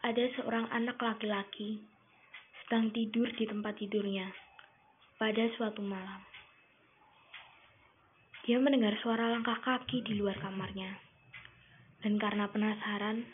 Ada 0.00 0.32
seorang 0.32 0.64
anak 0.72 0.96
laki-laki 0.96 1.76
sedang 2.64 2.88
tidur 2.88 3.28
di 3.36 3.44
tempat 3.44 3.76
tidurnya 3.76 4.32
pada 5.20 5.44
suatu 5.60 5.84
malam. 5.84 6.24
Dia 8.48 8.56
mendengar 8.56 8.96
suara 9.04 9.28
langkah 9.28 9.60
kaki 9.60 10.00
di 10.00 10.16
luar 10.16 10.40
kamarnya. 10.40 10.96
Dan 12.00 12.16
karena 12.16 12.48
penasaran, 12.48 13.28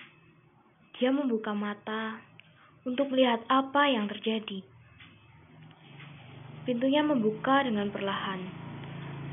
dia 0.99 1.15
membuka 1.15 1.55
mata 1.55 2.19
untuk 2.83 3.15
melihat 3.15 3.47
apa 3.47 3.87
yang 3.87 4.11
terjadi. 4.11 4.67
Pintunya 6.67 7.07
membuka 7.07 7.63
dengan 7.63 7.95
perlahan, 7.95 8.43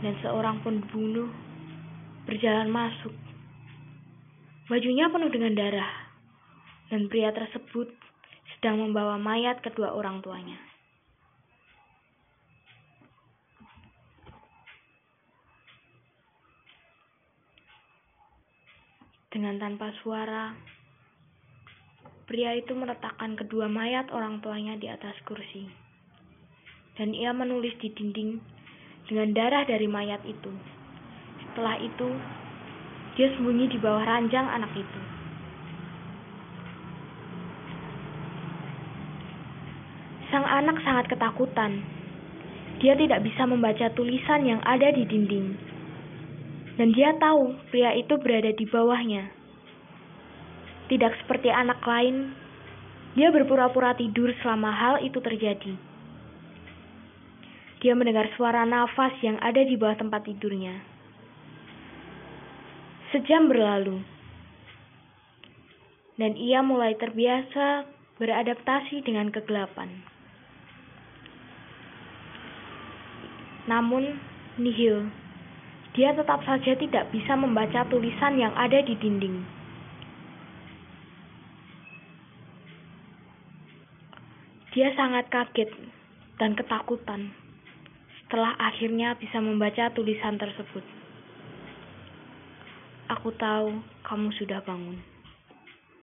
dan 0.05 0.13
seorang 0.21 0.61
pembunuh 0.61 1.33
berjalan 2.29 2.69
masuk. 2.69 3.15
Bajunya 4.69 5.09
penuh 5.09 5.33
dengan 5.33 5.57
darah, 5.57 6.02
dan 6.93 7.09
pria 7.09 7.33
tersebut 7.33 7.89
sedang 8.53 8.77
membawa 8.77 9.17
mayat 9.17 9.65
kedua 9.65 9.97
orang 9.97 10.21
tuanya. 10.21 10.61
Dengan 19.33 19.57
tanpa 19.57 19.89
suara, 20.05 20.53
pria 22.29 22.53
itu 22.53 22.77
meletakkan 22.77 23.33
kedua 23.41 23.65
mayat 23.65 24.13
orang 24.13 24.37
tuanya 24.45 24.77
di 24.77 24.85
atas 24.85 25.17
kursi. 25.25 25.65
Dan 26.93 27.17
ia 27.17 27.33
menulis 27.33 27.73
di 27.81 27.89
dinding 27.89 28.37
dengan 29.09 29.33
darah 29.33 29.65
dari 29.65 29.89
mayat 29.89 30.21
itu. 30.29 30.53
Setelah 31.41 31.81
itu, 31.81 32.13
dia 33.17 33.33
sembunyi 33.33 33.73
di 33.73 33.81
bawah 33.81 34.05
ranjang 34.05 34.45
anak 34.45 34.69
itu. 34.77 35.22
Sang 40.33 40.49
anak 40.49 40.81
sangat 40.81 41.13
ketakutan. 41.13 41.85
Dia 42.81 42.97
tidak 42.97 43.21
bisa 43.21 43.45
membaca 43.45 43.85
tulisan 43.93 44.49
yang 44.49 44.65
ada 44.65 44.89
di 44.89 45.05
dinding 45.05 45.73
dan 46.77 46.89
dia 46.93 47.13
tahu 47.21 47.53
pria 47.69 47.93
itu 47.93 48.17
berada 48.17 48.49
di 48.49 48.65
bawahnya. 48.65 49.29
Tidak 50.89 51.13
seperti 51.23 51.49
anak 51.53 51.79
lain, 51.85 52.33
dia 53.13 53.29
berpura-pura 53.29 53.93
tidur 53.93 54.33
selama 54.41 54.73
hal 54.73 54.95
itu 55.05 55.21
terjadi. 55.21 55.73
Dia 57.85 57.93
mendengar 57.93 58.31
suara 58.39 58.63
nafas 58.65 59.13
yang 59.21 59.37
ada 59.43 59.61
di 59.61 59.75
bawah 59.77 59.97
tempat 59.99 60.23
tidurnya. 60.25 60.81
Sejam 63.13 63.45
berlalu, 63.45 64.01
dan 66.17 66.33
ia 66.33 66.65
mulai 66.65 66.97
terbiasa 66.97 67.85
beradaptasi 68.17 69.05
dengan 69.05 69.29
kegelapan. 69.29 69.93
Namun, 73.67 74.19
nihil 74.59 75.07
dia 75.93 76.09
tetap 76.17 76.41
saja 76.41 76.73
tidak 76.73 77.13
bisa 77.13 77.37
membaca 77.37 77.85
tulisan 77.85 78.33
yang 78.41 78.53
ada 78.57 78.81
di 78.81 78.97
dinding. 78.97 79.45
Dia 84.73 84.89
sangat 84.97 85.29
kaget 85.29 85.69
dan 86.41 86.57
ketakutan 86.57 87.29
setelah 88.25 88.57
akhirnya 88.57 89.13
bisa 89.21 89.37
membaca 89.37 89.93
tulisan 89.93 90.41
tersebut. 90.41 90.81
Aku 93.13 93.29
tahu 93.37 93.77
kamu 94.01 94.33
sudah 94.33 94.65
bangun. 94.65 95.12